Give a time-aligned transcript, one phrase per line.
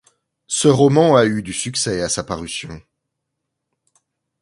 [0.47, 2.81] Ce roman a eu du succès à sa parution.